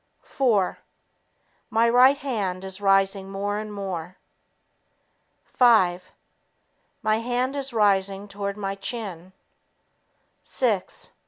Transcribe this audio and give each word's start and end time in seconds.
Four... 0.23 0.79
My 1.69 1.87
right 1.87 2.17
hand 2.17 2.65
is 2.65 2.81
rising 2.81 3.29
more 3.29 3.59
and 3.59 3.71
more. 3.71 4.17
Five... 5.53 6.11
My 7.03 7.17
hand 7.17 7.55
is 7.55 7.71
rising 7.71 8.27
toward 8.27 8.57
my 8.57 8.73
chin. 8.73 9.31
Six 10.41 11.11